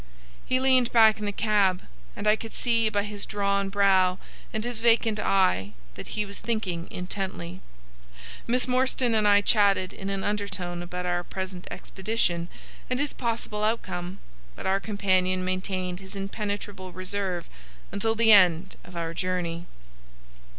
[0.47, 1.83] He leaned back in the cab,
[2.15, 4.17] and I could see by his drawn brow
[4.51, 7.61] and his vacant eye that he was thinking intently.
[8.47, 12.47] Miss Morstan and I chatted in an undertone about our present expedition
[12.89, 14.17] and its possible outcome,
[14.55, 17.47] but our companion maintained his impenetrable reserve
[17.91, 19.67] until the end of our journey.